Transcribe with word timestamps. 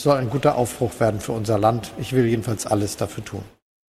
Es 0.00 0.04
soll 0.04 0.16
ein 0.16 0.30
guter 0.30 0.54
Aufbruch 0.54 0.98
werden 0.98 1.20
für 1.20 1.32
unser 1.32 1.58
Land. 1.58 1.92
Ich 1.98 2.14
will 2.14 2.24
jedenfalls 2.24 2.66
alles 2.66 2.96
dafür 2.96 3.22
tun. 3.22 3.42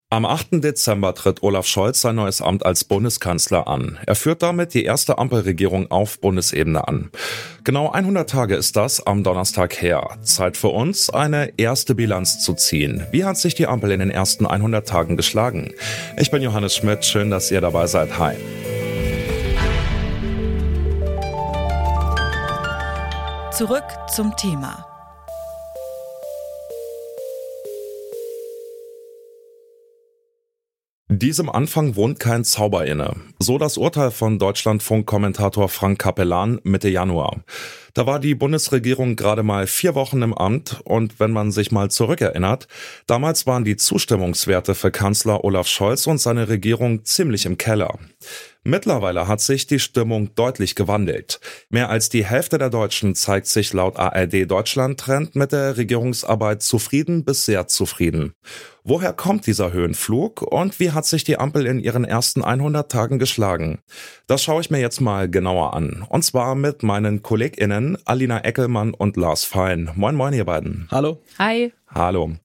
Am 0.09 0.25
8. 0.25 0.61
Dezember 0.61 1.15
tritt 1.15 1.41
Olaf 1.41 1.65
Scholz 1.65 2.01
sein 2.01 2.15
neues 2.15 2.41
Amt 2.41 2.65
als 2.65 2.83
Bundeskanzler 2.83 3.69
an. 3.69 3.97
Er 4.05 4.15
führt 4.15 4.43
damit 4.43 4.73
die 4.73 4.83
erste 4.83 5.19
Ampelregierung 5.19 5.89
auf 5.89 6.19
Bundesebene 6.19 6.85
an. 6.85 7.11
Genau 7.63 7.91
100 7.91 8.29
Tage 8.29 8.55
ist 8.55 8.75
das 8.75 9.07
am 9.07 9.23
Donnerstag 9.23 9.81
her. 9.81 10.17
Zeit 10.21 10.57
für 10.57 10.67
uns, 10.67 11.09
eine 11.09 11.53
erste 11.55 11.95
Bilanz 11.95 12.43
zu 12.43 12.55
ziehen. 12.55 13.07
Wie 13.11 13.23
hat 13.23 13.37
sich 13.37 13.55
die 13.55 13.67
Ampel 13.67 13.91
in 13.91 14.01
den 14.01 14.11
ersten 14.11 14.45
100 14.45 14.85
Tagen 14.85 15.15
geschlagen? 15.15 15.71
Ich 16.17 16.29
bin 16.29 16.41
Johannes 16.41 16.75
Schmidt, 16.75 17.05
schön, 17.05 17.31
dass 17.31 17.51
ihr 17.51 17.61
dabei 17.61 17.87
seid. 17.87 18.19
Hi. 18.19 18.35
Zurück 23.53 23.85
zum 24.13 24.35
Thema. 24.35 24.90
Diesem 31.21 31.51
Anfang 31.51 31.95
wohnt 31.95 32.19
kein 32.19 32.43
Zauber 32.43 32.87
inne. 32.87 33.15
So 33.37 33.59
das 33.59 33.77
Urteil 33.77 34.09
von 34.09 34.39
Deutschlandfunk-Kommentator 34.39 35.69
Frank 35.69 35.99
Capellan 35.99 36.59
Mitte 36.63 36.89
Januar. 36.89 37.43
Da 37.93 38.07
war 38.07 38.19
die 38.19 38.33
Bundesregierung 38.33 39.15
gerade 39.15 39.43
mal 39.43 39.67
vier 39.67 39.93
Wochen 39.93 40.23
im 40.23 40.33
Amt 40.33 40.81
und 40.83 41.19
wenn 41.19 41.31
man 41.31 41.51
sich 41.51 41.71
mal 41.71 41.91
zurückerinnert, 41.91 42.67
damals 43.05 43.45
waren 43.45 43.63
die 43.63 43.77
Zustimmungswerte 43.77 44.73
für 44.73 44.89
Kanzler 44.89 45.43
Olaf 45.43 45.67
Scholz 45.67 46.07
und 46.07 46.17
seine 46.17 46.49
Regierung 46.49 47.05
ziemlich 47.05 47.45
im 47.45 47.59
Keller. 47.59 47.99
Mittlerweile 48.63 49.27
hat 49.27 49.41
sich 49.41 49.65
die 49.65 49.79
Stimmung 49.79 50.35
deutlich 50.35 50.75
gewandelt. 50.75 51.39
Mehr 51.69 51.89
als 51.89 52.09
die 52.09 52.23
Hälfte 52.23 52.59
der 52.59 52.69
Deutschen 52.69 53.15
zeigt 53.15 53.47
sich 53.47 53.73
laut 53.73 53.97
ARD 53.97 54.49
Deutschland 54.49 54.99
Trend 54.99 55.35
mit 55.35 55.51
der 55.51 55.77
Regierungsarbeit 55.77 56.61
zufrieden 56.61 57.25
bis 57.25 57.45
sehr 57.45 57.67
zufrieden. 57.67 58.33
Woher 58.83 59.13
kommt 59.13 59.47
dieser 59.47 59.73
Höhenflug 59.73 60.43
und 60.43 60.79
wie 60.79 60.91
hat 60.91 61.05
sich 61.05 61.23
die 61.23 61.39
Ampel 61.39 61.65
in 61.65 61.79
ihren 61.79 62.05
ersten 62.05 62.43
100 62.43 62.91
Tagen 62.91 63.17
geschlagen? 63.17 63.79
Das 64.27 64.43
schaue 64.43 64.61
ich 64.61 64.69
mir 64.69 64.79
jetzt 64.79 65.01
mal 65.01 65.27
genauer 65.27 65.73
an. 65.73 66.05
Und 66.07 66.23
zwar 66.23 66.53
mit 66.53 66.83
meinen 66.83 67.23
KollegInnen 67.23 67.97
Alina 68.05 68.43
Eckelmann 68.43 68.93
und 68.93 69.17
Lars 69.17 69.43
Fein. 69.43 69.89
Moin, 69.95 70.15
moin, 70.15 70.33
ihr 70.33 70.45
beiden. 70.45 70.87
Hallo. 70.91 71.19
Hi. 71.39 71.73
Hallo. 71.87 72.35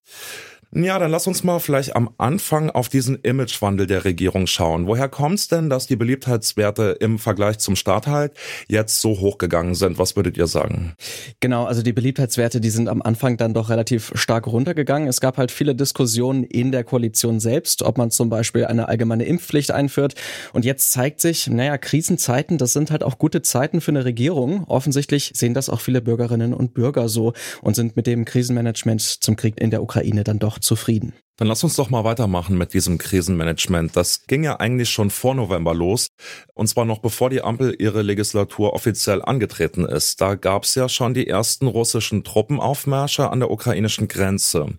Ja, 0.79 0.99
dann 0.99 1.11
lass 1.11 1.27
uns 1.27 1.43
mal 1.43 1.59
vielleicht 1.59 1.97
am 1.97 2.11
Anfang 2.19 2.69
auf 2.69 2.91
diesen 2.91 3.17
Imagewandel 3.23 3.87
der 3.87 4.05
Regierung 4.05 4.47
schauen. 4.47 4.87
Woher 4.87 5.09
kommt 5.09 5.39
es 5.39 5.49
denn, 5.49 5.71
dass 5.71 5.87
die 5.87 5.97
Beliebtheitswerte 5.97 6.99
im 7.01 7.19
Vergleich 7.19 7.59
zum 7.61 7.77
Start 7.77 8.07
halt 8.07 8.33
jetzt 8.69 9.01
so 9.01 9.19
hochgegangen 9.19 9.75
sind? 9.75 9.99
Was 9.99 10.17
würdet 10.17 10.37
ihr 10.37 10.47
sagen? 10.47 10.93
Genau, 11.41 11.65
also 11.65 11.81
die 11.81 11.95
Beliebtheitswerte, 11.95 12.61
die 12.61 12.69
sind 12.69 12.91
am 12.91 13.01
Anfang 13.01 13.39
dann 13.39 13.55
doch 13.55 13.71
relativ 13.71 14.13
stark 14.17 14.47
runtergegangen. 14.49 15.09
Es 15.09 15.23
gab 15.23 15.39
halt 15.39 15.51
viele 15.51 15.75
Diskussionen 15.75 16.45
in 16.45 16.73
der 16.73 16.85
Koalition 16.85 17.41
selbst, 17.41 17.83
ob 17.83 17.97
man 17.97 18.11
zum 18.11 18.29
Beispiel 18.29 18.67
eine 18.67 18.87
allgemeine 18.87 19.25
Impfpflicht 19.25 19.71
einführt. 19.71 20.15
Und 20.53 20.67
jetzt 20.67 20.93
zeigt 20.93 21.23
sich, 21.23 21.47
naja, 21.47 21.79
Krisenzeiten, 21.79 22.59
das 22.59 22.75
sind 22.75 22.91
halt 22.91 23.03
auch 23.03 23.17
gute 23.17 23.41
Zeiten 23.41 23.81
für 23.81 23.93
eine 23.93 24.05
Regierung. 24.05 24.65
Offensichtlich 24.65 25.33
sehen 25.35 25.55
das 25.55 25.71
auch 25.71 25.81
viele 25.81 26.03
Bürgerinnen 26.03 26.53
und 26.53 26.75
Bürger 26.75 27.09
so 27.09 27.33
und 27.63 27.77
sind 27.77 27.97
mit 27.97 28.07
dem 28.07 28.27
Krisenmanagement 28.27 29.01
zum 29.01 29.37
Krieg 29.37 29.59
in 29.59 29.71
der 29.71 29.83
Ukraine 29.83 30.23
dann 30.23 30.39
doch 30.39 30.59
zufrieden. 30.67 31.15
Dann 31.39 31.49
lass 31.49 31.65
uns 31.65 31.77
doch 31.77 31.91
mal 31.91 32.05
weitermachen 32.05 32.57
mit 32.57 32.73
diesem 32.73 32.97
Krisenmanagement. 32.97 33.95
Das 33.95 34.27
ging 34.27 34.43
ja 34.43 34.57
eigentlich 34.57 34.89
schon 34.89 35.11
vor 35.11 35.35
November 35.35 35.75
los. 35.75 36.09
Und 36.55 36.67
zwar 36.67 36.87
noch 36.87 36.99
bevor 36.99 37.29
die 37.29 37.43
Ampel 37.43 37.77
ihre 37.79 38.01
Legislatur 38.03 38.73
offiziell 38.73 39.23
angetreten 39.23 39.85
ist. 39.85 40.21
Da 40.21 40.35
gab 40.35 40.65
es 40.65 40.75
ja 40.75 40.89
schon 40.89 41.13
die 41.13 41.27
ersten 41.27 41.67
russischen 41.67 42.25
Truppenaufmärsche 42.25 43.31
an 43.31 43.41
der 43.41 43.51
ukrainischen 43.51 44.09
Grenze. 44.09 44.79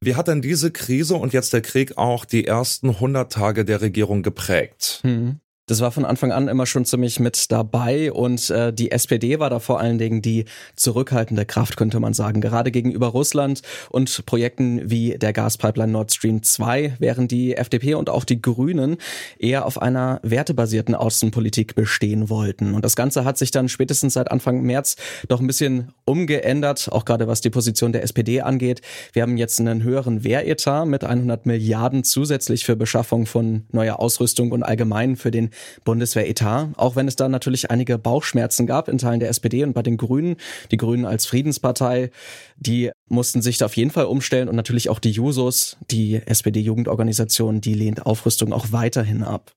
Wie 0.00 0.14
hat 0.14 0.28
denn 0.28 0.42
diese 0.42 0.70
Krise 0.70 1.14
und 1.14 1.32
jetzt 1.32 1.54
der 1.54 1.62
Krieg 1.62 1.96
auch 1.96 2.26
die 2.26 2.46
ersten 2.46 2.90
100 2.90 3.32
Tage 3.32 3.64
der 3.64 3.80
Regierung 3.80 4.22
geprägt? 4.22 5.00
Hm. 5.02 5.40
Das 5.68 5.80
war 5.80 5.90
von 5.90 6.04
Anfang 6.04 6.30
an 6.30 6.46
immer 6.46 6.64
schon 6.64 6.84
ziemlich 6.84 7.18
mit 7.18 7.50
dabei 7.50 8.12
und 8.12 8.50
äh, 8.50 8.72
die 8.72 8.92
SPD 8.92 9.40
war 9.40 9.50
da 9.50 9.58
vor 9.58 9.80
allen 9.80 9.98
Dingen 9.98 10.22
die 10.22 10.44
zurückhaltende 10.76 11.44
Kraft, 11.44 11.76
könnte 11.76 11.98
man 11.98 12.14
sagen. 12.14 12.40
Gerade 12.40 12.70
gegenüber 12.70 13.08
Russland 13.08 13.62
und 13.90 14.26
Projekten 14.26 14.88
wie 14.88 15.18
der 15.18 15.32
Gaspipeline 15.32 15.90
Nord 15.90 16.14
Stream 16.14 16.44
2, 16.44 16.94
während 17.00 17.32
die 17.32 17.56
FDP 17.56 17.94
und 17.94 18.10
auch 18.10 18.22
die 18.22 18.40
Grünen 18.40 18.98
eher 19.40 19.66
auf 19.66 19.82
einer 19.82 20.20
wertebasierten 20.22 20.94
Außenpolitik 20.94 21.74
bestehen 21.74 22.30
wollten. 22.30 22.72
Und 22.72 22.84
das 22.84 22.94
Ganze 22.94 23.24
hat 23.24 23.36
sich 23.36 23.50
dann 23.50 23.68
spätestens 23.68 24.12
seit 24.14 24.30
Anfang 24.30 24.62
März 24.62 24.94
doch 25.26 25.40
ein 25.40 25.48
bisschen 25.48 25.92
umgeändert, 26.04 26.92
auch 26.92 27.04
gerade 27.04 27.26
was 27.26 27.40
die 27.40 27.50
Position 27.50 27.90
der 27.90 28.04
SPD 28.04 28.40
angeht. 28.40 28.82
Wir 29.12 29.22
haben 29.22 29.36
jetzt 29.36 29.58
einen 29.58 29.82
höheren 29.82 30.22
Wehretat 30.22 30.86
mit 30.86 31.02
100 31.02 31.44
Milliarden 31.44 32.04
zusätzlich 32.04 32.64
für 32.64 32.76
Beschaffung 32.76 33.26
von 33.26 33.64
neuer 33.72 33.98
Ausrüstung 33.98 34.52
und 34.52 34.62
allgemein 34.62 35.16
für 35.16 35.32
den 35.32 35.50
Bundeswehretat, 35.84 36.70
auch 36.76 36.96
wenn 36.96 37.08
es 37.08 37.16
da 37.16 37.28
natürlich 37.28 37.70
einige 37.70 37.98
Bauchschmerzen 37.98 38.66
gab 38.66 38.88
in 38.88 38.98
Teilen 38.98 39.20
der 39.20 39.28
SPD 39.28 39.62
und 39.64 39.72
bei 39.72 39.82
den 39.82 39.96
Grünen. 39.96 40.36
Die 40.70 40.76
Grünen 40.76 41.04
als 41.04 41.26
Friedenspartei, 41.26 42.10
die 42.56 42.90
mussten 43.08 43.42
sich 43.42 43.58
da 43.58 43.66
auf 43.66 43.76
jeden 43.76 43.90
Fall 43.90 44.06
umstellen 44.06 44.48
und 44.48 44.56
natürlich 44.56 44.88
auch 44.88 44.98
die 44.98 45.10
Jusos, 45.10 45.76
die 45.90 46.20
SPD-Jugendorganisation, 46.24 47.60
die 47.60 47.74
lehnt 47.74 48.06
Aufrüstung 48.06 48.52
auch 48.52 48.72
weiterhin 48.72 49.22
ab. 49.22 49.52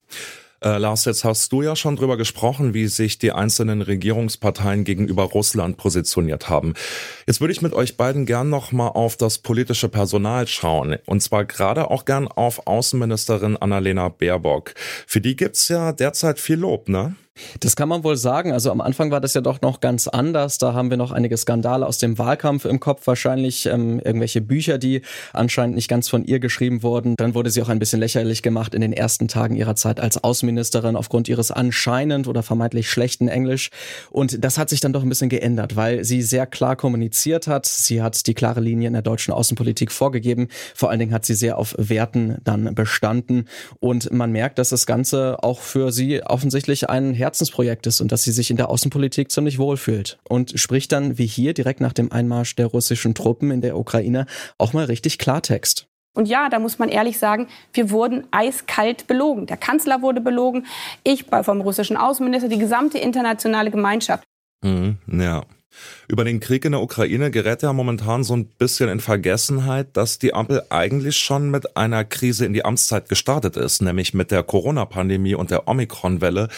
Äh, 0.64 0.78
Lars, 0.78 1.06
jetzt 1.06 1.24
hast 1.24 1.52
du 1.53 1.62
ja 1.62 1.75
schon 1.75 1.96
drüber 1.96 2.18
gesprochen, 2.18 2.74
wie 2.74 2.88
sich 2.88 3.18
die 3.18 3.31
einzelnen 3.31 3.81
Regierungsparteien 3.81 4.84
gegenüber 4.84 5.24
Russland 5.24 5.78
positioniert 5.78 6.50
haben. 6.50 6.74
Jetzt 7.28 7.40
würde 7.40 7.53
ich 7.53 7.62
mit 7.62 7.74
euch 7.74 7.96
beiden 7.96 8.25
gern 8.25 8.50
noch 8.50 8.72
mal 8.72 8.90
auf 8.90 9.16
das 9.16 9.38
politische 9.38 9.88
Personal 9.88 10.47
schauen. 10.47 10.97
Und 11.06 11.22
zwar 11.22 11.46
gerade 11.46 11.90
auch 11.90 12.03
gern 12.03 12.28
auf 12.28 12.68
Außenministerin 12.68 13.56
Annalena 13.58 14.09
Baerbock. 14.09 14.74
Für 15.08 15.22
die 15.22 15.36
gibt's 15.36 15.70
ja 15.70 15.94
derzeit 15.94 16.40
viel 16.40 16.58
Lob, 16.58 16.90
ne? 16.90 17.16
Das 17.60 17.76
kann 17.76 17.90
man 17.90 18.04
wohl 18.04 18.18
sagen. 18.18 18.52
Also 18.52 18.72
am 18.72 18.82
Anfang 18.82 19.12
war 19.12 19.22
das 19.22 19.34
ja 19.34 19.42
doch 19.42 19.62
noch 19.62 19.80
ganz 19.80 20.08
anders. 20.08 20.58
Da 20.58 20.74
haben 20.74 20.90
wir 20.90 20.98
noch 20.98 21.12
einige 21.12 21.38
Skandale 21.38 21.86
aus 21.86 21.98
dem 21.98 22.18
Wahlkampf 22.18 22.66
im 22.66 22.80
Kopf, 22.80 23.06
wahrscheinlich 23.08 23.66
ähm, 23.66 24.00
irgendwelche 24.04 24.42
Bücher, 24.42 24.78
die 24.78 25.02
anscheinend 25.34 25.76
nicht 25.76 25.88
ganz 25.88 26.10
von 26.10 26.26
ihr 26.26 26.40
geschrieben 26.40 26.84
wurden. 26.84 27.16
Dann 27.18 27.34
wurde 27.36 27.50
sie 27.50 27.62
auch 27.62 27.70
ein 27.70 27.80
bisschen 27.80 28.00
lächerlich 28.00 28.42
gemacht 28.42 28.74
in 28.74 28.82
den 28.82 28.94
ersten 28.94 29.28
Tagen 29.28 29.56
ihrer 29.56 29.76
Zeit 29.76 30.00
als 30.00 30.24
Außenministerin 30.24 30.96
aufgrund 30.96 31.28
ihres 31.28 31.52
anscheinend 31.52 32.28
oder 32.28 32.44
vermeintlich 32.44 32.90
schlechten 32.90 33.28
Englisch. 33.28 33.70
Und 34.10 34.44
das 34.44 34.58
hat 34.58 34.70
sich 34.70 34.80
dann 34.80 34.94
doch 34.94 35.04
ein 35.04 35.10
bisschen 35.10 35.30
geändert, 35.30 35.76
weil 35.76 36.04
sie 36.04 36.22
sehr 36.22 36.46
klar 36.46 36.76
kommuniziert 36.76 37.48
hat. 37.48 37.66
Sie 37.66 38.02
hat 38.02 38.28
die 38.28 38.34
klare 38.34 38.60
Linie 38.60 38.88
in 38.88 38.94
der 38.94 39.02
deutschen 39.02 39.34
Außenpolitik 39.34 39.92
vorgegeben. 39.92 40.48
Vor 40.76 40.90
allen 40.90 41.00
Dingen 41.00 41.14
hat 41.14 41.26
sie 41.26 41.36
sehr 41.36 41.58
auf 41.58 41.76
Werten 41.78 42.38
dann 42.44 42.76
bestanden. 42.76 43.46
Und 43.80 44.12
man 44.12 44.32
merkt, 44.32 44.60
dass 44.60 44.70
das 44.70 44.86
Ganze 44.86 45.38
auch 45.44 45.60
für 45.60 45.92
sie 45.92 46.24
offensichtlich 46.24 46.90
ein 46.90 47.14
Herz 47.14 47.28
Herzensprojekt 47.29 47.85
ist 47.85 48.01
und 48.01 48.12
dass 48.12 48.23
sie 48.23 48.31
sich 48.31 48.50
in 48.50 48.57
der 48.57 48.69
Außenpolitik 48.69 49.31
ziemlich 49.31 49.59
wohlfühlt. 49.59 50.17
Und 50.28 50.59
spricht 50.59 50.91
dann, 50.91 51.19
wie 51.19 51.28
hier 51.28 51.53
direkt 51.53 51.79
nach 51.79 51.94
dem 51.94 52.12
Einmarsch 52.12 52.56
der 52.56 52.66
russischen 52.66 53.13
Truppen 53.13 53.51
in 53.51 53.62
der 53.62 53.78
Ukraine, 53.78 54.25
auch 54.57 54.73
mal 54.73 54.85
richtig 54.85 55.19
Klartext. 55.19 55.85
Und 56.16 56.28
ja, 56.28 56.50
da 56.50 56.57
muss 56.57 56.79
man 56.79 56.90
ehrlich 56.90 57.19
sagen, 57.19 57.47
wir 57.72 57.91
wurden 57.91 58.25
eiskalt 58.31 59.06
belogen. 59.06 59.45
Der 59.45 59.57
Kanzler 59.57 60.01
wurde 60.01 60.22
belogen, 60.22 60.66
ich 61.03 61.25
vom 61.44 61.62
russischen 61.62 61.97
Außenminister, 61.97 62.50
die 62.50 62.57
gesamte 62.57 62.97
internationale 62.97 63.69
Gemeinschaft. 63.69 64.23
Mhm, 64.63 64.97
ja. 65.07 65.44
Über 66.07 66.24
den 66.24 66.40
Krieg 66.40 66.66
in 66.66 66.72
der 66.72 66.81
Ukraine 66.81 67.31
gerät 67.31 67.62
ja 67.62 67.72
momentan 67.72 68.24
so 68.24 68.35
ein 68.35 68.46
bisschen 68.46 68.90
in 68.90 69.00
Vergessenheit, 69.00 69.96
dass 69.96 70.19
die 70.19 70.34
Ampel 70.34 70.63
eigentlich 70.69 71.18
schon 71.18 71.52
mit 71.52 71.78
einer 71.78 72.03
Krise 72.03 72.46
in 72.46 72.53
die 72.53 72.66
Amtszeit 72.66 73.09
gestartet 73.09 73.57
ist, 73.57 73.81
nämlich 73.81 74.13
mit 74.13 74.31
der 74.31 74.44
Corona-Pandemie 74.44 75.35
und 75.35 75.52
der 75.52 75.68
Omikron-Welle, 75.68 76.50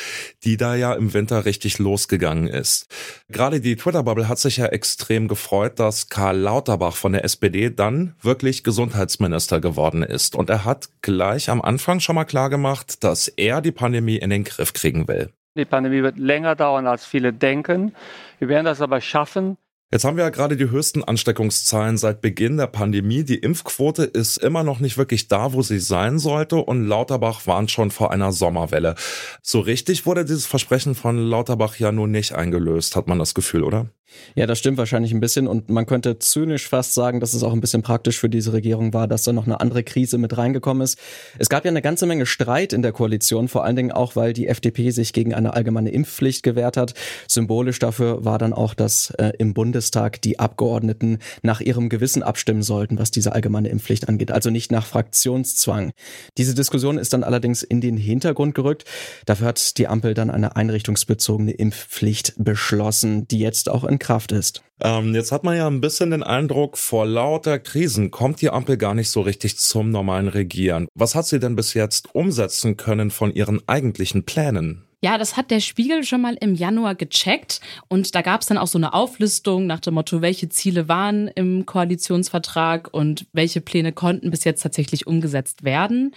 die 0.44 0.58
da 0.58 0.76
ja 0.76 0.94
im 0.94 1.14
Winter 1.14 1.46
richtig 1.46 1.80
losgegangen 1.80 2.48
ist. 2.48 2.88
Gerade 3.30 3.60
die 3.60 3.76
Twitter-Bubble 3.76 4.28
hat 4.28 4.40
sich 4.40 4.58
ja 4.58 4.68
extrem 4.68 5.28
gefreut, 5.28 5.80
dass 5.80 6.10
Karl 6.10 6.38
Lauterbach 6.38 6.96
von 6.96 7.12
der 7.12 7.26
SPD 7.26 7.70
dann 7.70 8.16
wirklich 8.22 8.64
Gesundheitsminister 8.64 9.60
geworden 9.60 10.04
ist. 10.04 10.36
Und 10.36 10.50
er 10.50 10.66
hat 10.66 10.90
gleich 11.02 11.50
am 11.50 11.62
Anfang 11.62 12.00
schon 12.00 12.16
mal 12.16 12.26
klargemacht, 12.26 13.04
dass 13.04 13.28
er 13.28 13.62
die 13.62 13.72
Pandemie 13.72 14.18
in 14.18 14.30
den 14.30 14.44
Griff 14.44 14.74
kriegen 14.74 15.08
will. 15.08 15.32
Die 15.56 15.66
Pandemie 15.66 16.02
wird 16.02 16.18
länger 16.18 16.56
dauern, 16.56 16.88
als 16.88 17.06
viele 17.06 17.34
denken. 17.34 17.94
Wir 18.40 18.48
werden 18.48 18.64
das 18.64 18.80
aber 18.80 19.02
schaffen. 19.02 19.58
Jetzt 19.94 20.06
haben 20.06 20.16
wir 20.16 20.24
ja 20.24 20.30
gerade 20.30 20.56
die 20.56 20.70
höchsten 20.70 21.04
Ansteckungszahlen 21.04 21.98
seit 21.98 22.22
Beginn 22.22 22.56
der 22.56 22.68
Pandemie. 22.68 23.26
Die 23.26 23.40
Impfquote 23.40 24.04
ist 24.04 24.38
immer 24.38 24.64
noch 24.64 24.80
nicht 24.80 24.98
wirklich 24.98 25.28
da, 25.28 25.52
wo 25.52 25.64
sie 25.64 25.80
sein 25.80 26.18
sollte 26.18 26.56
und 26.56 26.88
Lauterbach 26.88 27.46
warnt 27.46 27.72
schon 27.72 27.92
vor 27.92 28.10
einer 28.10 28.32
Sommerwelle. 28.32 28.96
So 29.42 29.60
richtig 29.60 30.06
wurde 30.06 30.24
dieses 30.24 30.46
Versprechen 30.46 30.96
von 30.96 31.18
Lauterbach 31.18 31.76
ja 31.76 31.92
nun 31.92 32.10
nicht 32.10 32.32
eingelöst, 32.32 32.96
hat 32.96 33.10
man 33.10 33.20
das 33.20 33.34
Gefühl, 33.34 33.66
oder? 33.66 33.90
Ja, 34.36 34.46
das 34.46 34.60
stimmt 34.60 34.78
wahrscheinlich 34.78 35.14
ein 35.14 35.20
bisschen 35.20 35.48
und 35.48 35.70
man 35.70 35.86
könnte 35.86 36.20
zynisch 36.20 36.68
fast 36.68 36.94
sagen, 36.94 37.20
dass 37.20 37.34
es 37.34 37.44
auch 37.44 37.54
ein 37.54 37.62
bisschen 37.62 37.82
praktisch 37.82 38.20
für 38.20 38.30
diese 38.30 38.54
Regierung 38.54 38.94
war, 38.94 39.08
dass 39.08 39.24
da 39.24 39.34
noch 39.34 39.46
eine 39.46 39.60
andere 39.60 39.84
Krise 39.84 40.18
mit 40.18 40.38
reingekommen 40.38 40.84
ist. 40.84 40.98
Es 41.38 41.50
gab 41.50 41.66
ja 41.66 41.72
eine 41.72 41.82
ganze 41.82 42.06
Menge 42.06 42.26
Streit 42.26 42.74
in 42.74 42.82
der 42.82 42.92
Koalition, 42.92 43.48
vor 43.48 43.64
allen 43.64 43.76
Dingen 43.76 43.92
auch, 43.92 44.16
weil 44.16 44.34
die 44.34 44.48
FDP 44.48 44.92
sich 44.92 45.14
gegen 45.14 45.34
eine 45.34 45.54
allgemeine 45.54 45.92
Impfpflicht 45.92 46.44
gewehrt 46.44 46.78
hat. 46.78 46.94
Symbolisch 47.28 47.80
dafür 47.80 48.24
war 48.24 48.38
dann 48.38 48.54
auch, 48.54 48.74
dass 48.74 49.12
äh, 49.12 49.32
im 49.38 49.54
Bundestag 49.82 50.22
die 50.22 50.38
Abgeordneten 50.38 51.18
nach 51.42 51.60
ihrem 51.60 51.90
Gewissen 51.90 52.22
abstimmen 52.22 52.62
sollten, 52.62 53.00
was 53.00 53.10
diese 53.10 53.34
allgemeine 53.34 53.70
Impfpflicht 53.70 54.10
angeht, 54.10 54.32
also 54.32 54.52
nicht 54.52 54.72
nach 54.72 54.86
Fraktionszwang. 54.86 55.92
Diese 56.38 56.54
Diskussion 56.54 57.00
ist 57.00 57.14
dann 57.14 57.24
allerdings 57.24 57.64
in 57.64 57.82
den 57.82 57.98
Hintergrund 57.98 58.54
gerückt. 58.54 58.86
Dafür 59.26 59.48
hat 59.48 59.80
die 59.80 59.88
Ampel 59.88 60.14
dann 60.14 60.30
eine 60.30 60.56
einrichtungsbezogene 60.56 61.52
Impfpflicht 61.52 62.36
beschlossen, 62.38 63.28
die 63.28 63.40
jetzt 63.40 63.70
auch 63.70 63.84
in 63.84 63.98
Kraft 63.98 64.32
ist. 64.32 64.62
Ähm, 64.80 65.16
jetzt 65.16 65.32
hat 65.32 65.44
man 65.44 65.58
ja 65.58 65.66
ein 65.66 65.82
bisschen 65.82 66.12
den 66.12 66.22
Eindruck, 66.22 66.78
vor 66.78 67.08
lauter 67.08 67.58
Krisen 67.58 68.12
kommt 68.12 68.42
die 68.42 68.52
Ampel 68.52 68.78
gar 68.78 68.94
nicht 68.94 69.10
so 69.10 69.22
richtig 69.22 69.58
zum 69.58 69.90
normalen 69.90 70.28
Regieren. 70.28 70.88
Was 70.94 71.16
hat 71.16 71.26
sie 71.26 71.40
denn 71.40 71.56
bis 71.56 71.74
jetzt 71.74 72.14
umsetzen 72.14 72.78
können 72.78 73.10
von 73.10 73.34
ihren 73.34 73.68
eigentlichen 73.68 74.26
Plänen? 74.26 74.86
Ja, 75.04 75.18
das 75.18 75.36
hat 75.36 75.50
der 75.50 75.62
Spiegel 75.62 76.04
schon 76.04 76.22
mal 76.22 76.38
im 76.40 76.54
Januar 76.54 76.94
gecheckt 76.94 77.60
und 77.88 78.14
da 78.14 78.22
gab 78.22 78.42
es 78.42 78.48
dann 78.48 78.60
auch 78.60 78.68
so 78.68 78.78
eine 78.78 78.94
Auflistung 78.94 79.66
nach 79.66 79.80
dem 79.80 79.96
Motto, 79.96 80.22
welche 80.22 80.48
Ziele 80.50 80.88
waren 80.88 81.28
im 81.30 81.66
Koalitionsvertrag 81.66 82.94
und 82.94 83.26
welche 83.34 83.62
Pläne 83.62 83.94
konnten 83.94 84.30
bis 84.30 84.44
jetzt 84.44 84.62
tatsächlich 84.62 85.08
umgesetzt 85.08 85.64
werden. 85.64 86.14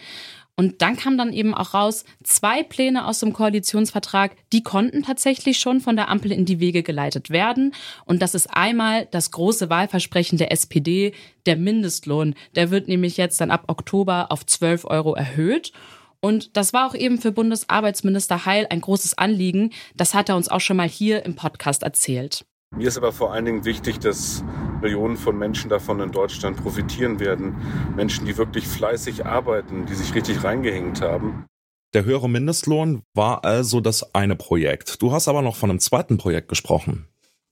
Und 0.56 0.82
dann 0.82 0.96
kam 0.96 1.16
dann 1.16 1.32
eben 1.32 1.54
auch 1.54 1.72
raus, 1.72 2.04
zwei 2.22 2.62
Pläne 2.62 3.06
aus 3.06 3.20
dem 3.20 3.32
Koalitionsvertrag, 3.32 4.36
die 4.52 4.62
konnten 4.62 5.02
tatsächlich 5.02 5.58
schon 5.58 5.81
von 5.81 5.96
der 5.96 6.08
Ampel 6.10 6.31
in 6.31 6.44
die 6.44 6.60
Wege 6.60 6.82
geleitet 6.82 7.31
werden. 7.31 7.75
Und 8.04 8.20
das 8.20 8.34
ist 8.34 8.48
einmal 8.54 9.08
das 9.10 9.31
große 9.31 9.70
Wahlversprechen 9.70 10.36
der 10.36 10.52
SPD, 10.52 11.12
der 11.46 11.56
Mindestlohn. 11.56 12.34
Der 12.54 12.70
wird 12.70 12.86
nämlich 12.86 13.16
jetzt 13.16 13.40
dann 13.40 13.50
ab 13.50 13.64
Oktober 13.66 14.26
auf 14.31 14.46
12 14.46 14.84
Euro 14.84 15.14
erhöht. 15.14 15.72
Und 16.24 16.56
das 16.56 16.72
war 16.72 16.86
auch 16.86 16.94
eben 16.94 17.18
für 17.18 17.32
Bundesarbeitsminister 17.32 18.46
Heil 18.46 18.66
ein 18.70 18.80
großes 18.80 19.18
Anliegen. 19.18 19.74
Das 19.94 20.14
hat 20.14 20.30
er 20.30 20.36
uns 20.36 20.48
auch 20.48 20.62
schon 20.62 20.78
mal 20.78 20.88
hier 20.88 21.22
im 21.26 21.36
Podcast 21.36 21.82
erzählt. 21.82 22.46
Mir 22.74 22.88
ist 22.88 22.96
aber 22.96 23.12
vor 23.12 23.34
allen 23.34 23.44
Dingen 23.44 23.66
wichtig, 23.66 23.98
dass 23.98 24.42
Millionen 24.80 25.18
von 25.18 25.36
Menschen 25.36 25.68
davon 25.68 26.00
in 26.00 26.12
Deutschland 26.12 26.56
profitieren 26.56 27.20
werden. 27.20 27.56
Menschen, 27.94 28.24
die 28.24 28.38
wirklich 28.38 28.66
fleißig 28.66 29.26
arbeiten, 29.26 29.84
die 29.84 29.92
sich 29.92 30.14
richtig 30.14 30.42
reingehängt 30.42 31.02
haben. 31.02 31.44
Der 31.92 32.06
höhere 32.06 32.30
Mindestlohn 32.30 33.02
war 33.12 33.44
also 33.44 33.82
das 33.82 34.14
eine 34.14 34.34
Projekt. 34.34 35.02
Du 35.02 35.12
hast 35.12 35.28
aber 35.28 35.42
noch 35.42 35.56
von 35.56 35.68
einem 35.68 35.78
zweiten 35.78 36.16
Projekt 36.16 36.48
gesprochen. 36.48 37.06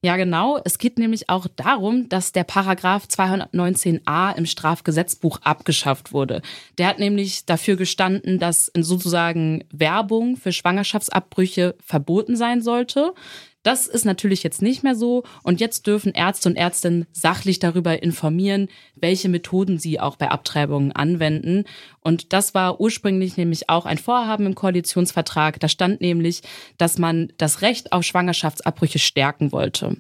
Ja, 0.05 0.17
genau. 0.17 0.59
Es 0.65 0.79
geht 0.79 0.99
nämlich 0.99 1.29
auch 1.29 1.47
darum, 1.55 2.09
dass 2.09 2.33
der 2.33 2.43
Paragraph 2.43 3.05
219a 3.07 4.37
im 4.37 4.47
Strafgesetzbuch 4.47 5.39
abgeschafft 5.43 6.13
wurde. 6.13 6.43
Der 6.77 6.89
hat 6.89 6.99
nämlich 6.99 7.47
dafür 7.47 7.77
gestanden, 7.77 8.41
dass 8.41 8.73
sozusagen 8.77 9.63
Werbung 9.71 10.37
für 10.37 10.51
Schwangerschaftsabbrüche 10.51 11.77
verboten 11.85 12.35
sein 12.35 12.63
sollte. 12.63 13.15
Das 13.63 13.87
ist 13.87 14.05
natürlich 14.05 14.43
jetzt 14.43 14.61
nicht 14.61 14.83
mehr 14.83 14.95
so 14.95 15.23
und 15.43 15.61
jetzt 15.61 15.87
dürfen 15.87 16.13
Ärzte 16.13 16.49
und 16.49 16.57
Ärztinnen 16.57 17.07
sachlich 17.13 17.61
darüber 17.61 18.03
informieren, 18.03 18.69
welche 18.97 19.29
Methoden 19.29 19.79
sie 19.79 20.01
auch 20.01 20.17
bei 20.17 20.29
Abtreibungen 20.29 20.93
anwenden. 20.93 21.65
Und 22.01 22.33
das 22.33 22.55
war 22.55 22.81
ursprünglich 22.81 23.37
nämlich 23.37 23.69
auch 23.69 23.87
ein 23.87 23.99
Vorhaben 23.99 24.47
im 24.47 24.55
Koalitionsvertrag. 24.55 25.61
Da 25.61 25.69
stand 25.69 26.01
nämlich, 26.01 26.43
dass 26.77 26.99
man 26.99 27.33
das 27.39 27.63
Recht 27.63 27.93
auf 27.93 28.03
Schwangerschaftsabbrüche 28.03 28.99
stärken 28.99 29.53
wollte. 29.53 29.97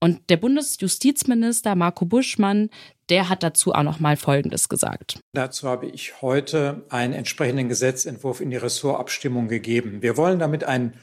Und 0.00 0.28
der 0.28 0.36
Bundesjustizminister 0.36 1.74
Marco 1.74 2.04
Buschmann, 2.04 2.68
der 3.08 3.28
hat 3.28 3.42
dazu 3.42 3.72
auch 3.72 3.82
noch 3.82 4.00
mal 4.00 4.16
Folgendes 4.16 4.68
gesagt. 4.68 5.18
Dazu 5.32 5.66
habe 5.66 5.86
ich 5.86 6.20
heute 6.20 6.84
einen 6.90 7.14
entsprechenden 7.14 7.68
Gesetzentwurf 7.68 8.40
in 8.40 8.50
die 8.50 8.56
Ressortabstimmung 8.56 9.48
gegeben. 9.48 10.02
Wir 10.02 10.16
wollen 10.16 10.38
damit 10.38 10.62
einen 10.62 10.94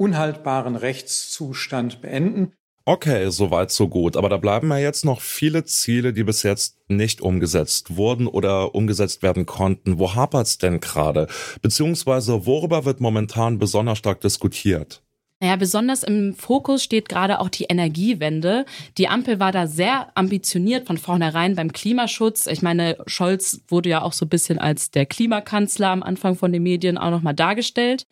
unhaltbaren 0.00 0.76
Rechtszustand 0.76 2.00
beenden. 2.00 2.52
Okay, 2.86 3.30
soweit 3.30 3.70
so 3.70 3.88
gut. 3.88 4.16
Aber 4.16 4.30
da 4.30 4.38
bleiben 4.38 4.70
ja 4.70 4.78
jetzt 4.78 5.04
noch 5.04 5.20
viele 5.20 5.64
Ziele, 5.64 6.14
die 6.14 6.24
bis 6.24 6.42
jetzt 6.42 6.78
nicht 6.88 7.20
umgesetzt 7.20 7.96
wurden 7.96 8.26
oder 8.26 8.74
umgesetzt 8.74 9.22
werden 9.22 9.44
konnten. 9.44 9.98
Wo 9.98 10.14
hapert's 10.14 10.56
denn 10.56 10.80
gerade? 10.80 11.28
Beziehungsweise 11.60 12.46
worüber 12.46 12.86
wird 12.86 13.00
momentan 13.00 13.58
besonders 13.58 13.98
stark 13.98 14.22
diskutiert? 14.22 15.02
Naja, 15.42 15.56
besonders 15.56 16.02
im 16.02 16.34
Fokus 16.34 16.82
steht 16.82 17.08
gerade 17.08 17.40
auch 17.40 17.48
die 17.48 17.64
Energiewende. 17.64 18.66
Die 18.98 19.08
Ampel 19.08 19.40
war 19.40 19.52
da 19.52 19.66
sehr 19.66 20.08
ambitioniert 20.14 20.86
von 20.86 20.98
vornherein 20.98 21.54
beim 21.54 21.72
Klimaschutz. 21.72 22.46
Ich 22.46 22.60
meine, 22.60 22.98
Scholz 23.06 23.62
wurde 23.68 23.90
ja 23.90 24.02
auch 24.02 24.12
so 24.12 24.26
ein 24.26 24.30
bisschen 24.30 24.58
als 24.58 24.90
der 24.90 25.06
Klimakanzler 25.06 25.88
am 25.88 26.02
Anfang 26.02 26.36
von 26.36 26.52
den 26.52 26.62
Medien 26.62 26.98
auch 26.98 27.10
nochmal 27.10 27.34
dargestellt. 27.34 28.06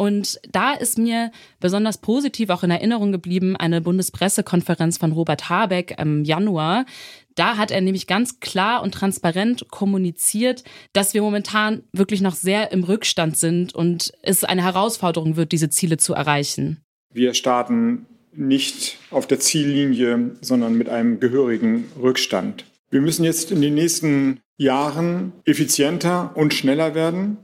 Und 0.00 0.40
da 0.50 0.72
ist 0.72 0.96
mir 0.96 1.30
besonders 1.60 1.98
positiv 1.98 2.48
auch 2.48 2.62
in 2.62 2.70
Erinnerung 2.70 3.12
geblieben 3.12 3.54
eine 3.54 3.82
Bundespressekonferenz 3.82 4.96
von 4.96 5.12
Robert 5.12 5.50
Habeck 5.50 5.94
im 5.98 6.24
Januar. 6.24 6.86
Da 7.34 7.58
hat 7.58 7.70
er 7.70 7.82
nämlich 7.82 8.06
ganz 8.06 8.40
klar 8.40 8.82
und 8.82 8.94
transparent 8.94 9.68
kommuniziert, 9.68 10.64
dass 10.94 11.12
wir 11.12 11.20
momentan 11.20 11.82
wirklich 11.92 12.22
noch 12.22 12.34
sehr 12.34 12.72
im 12.72 12.82
Rückstand 12.82 13.36
sind 13.36 13.74
und 13.74 14.10
es 14.22 14.42
eine 14.42 14.64
Herausforderung 14.64 15.36
wird, 15.36 15.52
diese 15.52 15.68
Ziele 15.68 15.98
zu 15.98 16.14
erreichen. 16.14 16.80
Wir 17.12 17.34
starten 17.34 18.06
nicht 18.32 18.96
auf 19.10 19.26
der 19.26 19.38
Ziellinie, 19.38 20.30
sondern 20.40 20.78
mit 20.78 20.88
einem 20.88 21.20
gehörigen 21.20 21.84
Rückstand. 22.00 22.64
Wir 22.88 23.02
müssen 23.02 23.24
jetzt 23.26 23.50
in 23.50 23.60
den 23.60 23.74
nächsten 23.74 24.40
Jahren 24.56 25.34
effizienter 25.44 26.34
und 26.36 26.54
schneller 26.54 26.94
werden. 26.94 27.36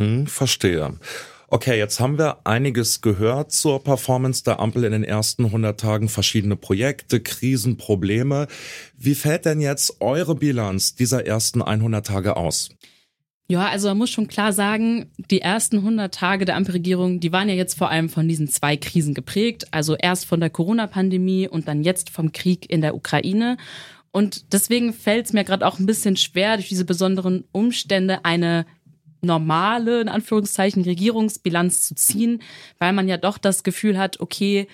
Hm, 0.00 0.26
verstehe. 0.26 0.98
Okay, 1.52 1.76
jetzt 1.76 1.98
haben 1.98 2.16
wir 2.16 2.46
einiges 2.46 3.00
gehört 3.00 3.50
zur 3.50 3.82
Performance 3.82 4.44
der 4.44 4.60
Ampel 4.60 4.84
in 4.84 4.92
den 4.92 5.02
ersten 5.02 5.46
100 5.46 5.80
Tagen, 5.80 6.08
verschiedene 6.08 6.54
Projekte, 6.54 7.18
Krisen, 7.18 7.76
Probleme. 7.76 8.46
Wie 8.96 9.16
fällt 9.16 9.46
denn 9.46 9.60
jetzt 9.60 10.00
eure 10.00 10.36
Bilanz 10.36 10.94
dieser 10.94 11.26
ersten 11.26 11.60
100 11.60 12.06
Tage 12.06 12.36
aus? 12.36 12.68
Ja, 13.48 13.66
also 13.66 13.88
man 13.88 13.98
muss 13.98 14.10
schon 14.10 14.28
klar 14.28 14.52
sagen, 14.52 15.10
die 15.28 15.40
ersten 15.40 15.78
100 15.78 16.14
Tage 16.14 16.44
der 16.44 16.54
Ampelregierung, 16.54 17.18
die 17.18 17.32
waren 17.32 17.48
ja 17.48 17.56
jetzt 17.56 17.76
vor 17.76 17.90
allem 17.90 18.10
von 18.10 18.28
diesen 18.28 18.46
zwei 18.46 18.76
Krisen 18.76 19.12
geprägt. 19.12 19.66
Also 19.72 19.96
erst 19.96 20.26
von 20.26 20.38
der 20.38 20.50
Corona-Pandemie 20.50 21.48
und 21.48 21.66
dann 21.66 21.82
jetzt 21.82 22.10
vom 22.10 22.30
Krieg 22.30 22.70
in 22.70 22.80
der 22.80 22.94
Ukraine. 22.94 23.56
Und 24.12 24.52
deswegen 24.52 24.92
fällt 24.92 25.26
es 25.26 25.32
mir 25.32 25.42
gerade 25.42 25.66
auch 25.66 25.80
ein 25.80 25.86
bisschen 25.86 26.16
schwer, 26.16 26.58
durch 26.58 26.68
diese 26.68 26.84
besonderen 26.84 27.42
Umstände 27.50 28.24
eine 28.24 28.66
normale, 29.22 30.00
in 30.00 30.08
Anführungszeichen, 30.08 30.82
Regierungsbilanz 30.82 31.82
zu 31.82 31.94
ziehen, 31.94 32.42
weil 32.78 32.92
man 32.92 33.08
ja 33.08 33.16
doch 33.16 33.38
das 33.38 33.62
Gefühl 33.62 33.98
hat, 33.98 34.20
okay, 34.20 34.66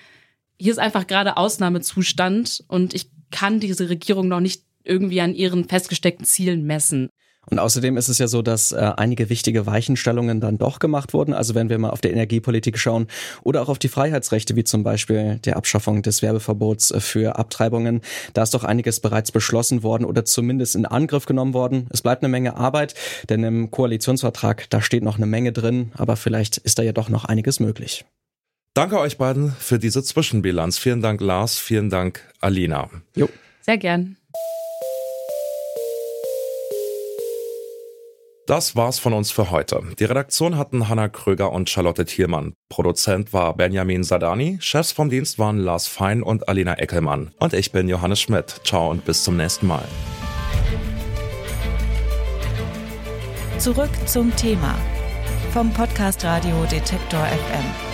hier 0.58 0.72
ist 0.72 0.78
einfach 0.78 1.06
gerade 1.06 1.36
Ausnahmezustand 1.36 2.64
und 2.68 2.94
ich 2.94 3.10
kann 3.30 3.60
diese 3.60 3.88
Regierung 3.88 4.28
noch 4.28 4.40
nicht 4.40 4.62
irgendwie 4.84 5.20
an 5.20 5.34
ihren 5.34 5.68
festgesteckten 5.68 6.24
Zielen 6.24 6.64
messen. 6.64 7.10
Und 7.50 7.58
außerdem 7.58 7.96
ist 7.96 8.08
es 8.08 8.18
ja 8.18 8.26
so, 8.26 8.42
dass 8.42 8.72
äh, 8.72 8.76
einige 8.96 9.30
wichtige 9.30 9.66
Weichenstellungen 9.66 10.40
dann 10.40 10.58
doch 10.58 10.78
gemacht 10.78 11.14
wurden. 11.14 11.32
Also 11.32 11.54
wenn 11.54 11.68
wir 11.68 11.78
mal 11.78 11.90
auf 11.90 12.00
die 12.00 12.08
Energiepolitik 12.08 12.78
schauen 12.78 13.06
oder 13.44 13.62
auch 13.62 13.68
auf 13.68 13.78
die 13.78 13.88
Freiheitsrechte, 13.88 14.56
wie 14.56 14.64
zum 14.64 14.82
Beispiel 14.82 15.38
der 15.44 15.56
Abschaffung 15.56 16.02
des 16.02 16.22
Werbeverbots 16.22 16.92
für 16.98 17.38
Abtreibungen, 17.38 18.00
da 18.34 18.42
ist 18.42 18.54
doch 18.54 18.64
einiges 18.64 19.00
bereits 19.00 19.30
beschlossen 19.30 19.82
worden 19.82 20.04
oder 20.04 20.24
zumindest 20.24 20.74
in 20.74 20.86
Angriff 20.86 21.26
genommen 21.26 21.54
worden. 21.54 21.86
Es 21.90 22.02
bleibt 22.02 22.22
eine 22.22 22.30
Menge 22.30 22.56
Arbeit, 22.56 22.94
denn 23.28 23.44
im 23.44 23.70
Koalitionsvertrag, 23.70 24.68
da 24.70 24.80
steht 24.80 25.04
noch 25.04 25.16
eine 25.16 25.26
Menge 25.26 25.52
drin, 25.52 25.92
aber 25.94 26.16
vielleicht 26.16 26.56
ist 26.58 26.78
da 26.78 26.82
ja 26.82 26.92
doch 26.92 27.08
noch 27.08 27.24
einiges 27.24 27.60
möglich. 27.60 28.04
Danke 28.74 28.98
euch 28.98 29.16
beiden 29.16 29.52
für 29.52 29.78
diese 29.78 30.02
Zwischenbilanz. 30.02 30.76
Vielen 30.76 31.00
Dank, 31.00 31.22
Lars. 31.22 31.58
Vielen 31.58 31.88
Dank, 31.88 32.20
Alina. 32.40 32.90
Jo. 33.14 33.28
Sehr 33.62 33.78
gern. 33.78 34.16
Das 38.46 38.76
war's 38.76 39.00
von 39.00 39.12
uns 39.12 39.32
für 39.32 39.50
heute. 39.50 39.82
Die 39.98 40.04
Redaktion 40.04 40.56
hatten 40.56 40.88
Hanna 40.88 41.08
Kröger 41.08 41.50
und 41.50 41.68
Charlotte 41.68 42.04
Thielmann. 42.04 42.54
Produzent 42.68 43.32
war 43.32 43.56
Benjamin 43.56 44.04
Sadani. 44.04 44.58
Chefs 44.60 44.92
vom 44.92 45.10
Dienst 45.10 45.40
waren 45.40 45.58
Lars 45.58 45.88
Fein 45.88 46.22
und 46.22 46.48
Alina 46.48 46.74
Eckelmann. 46.74 47.32
Und 47.40 47.54
ich 47.54 47.72
bin 47.72 47.88
Johannes 47.88 48.20
Schmidt. 48.20 48.60
Ciao 48.62 48.88
und 48.88 49.04
bis 49.04 49.24
zum 49.24 49.36
nächsten 49.36 49.66
Mal. 49.66 49.84
Zurück 53.58 53.90
zum 54.06 54.34
Thema 54.36 54.76
vom 55.52 55.72
Podcast 55.72 56.24
Radio 56.24 56.64
Detektor 56.70 57.26
FM. 57.26 57.85